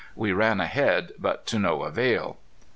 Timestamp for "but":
1.19-1.45